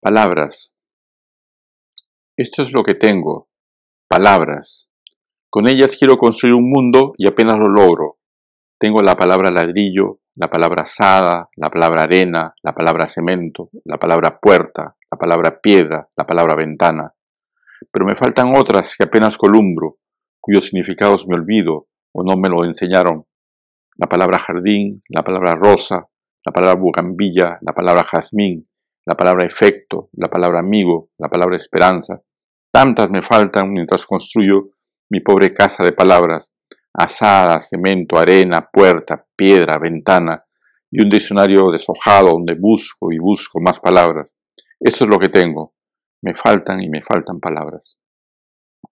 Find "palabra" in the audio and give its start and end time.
9.16-9.50, 10.48-10.82, 11.68-12.04, 12.76-13.08, 13.98-14.38, 15.18-15.60, 16.24-16.54, 24.06-24.38, 25.24-25.56, 26.52-26.80, 27.72-28.04, 29.14-29.46, 30.28-30.58, 31.30-31.56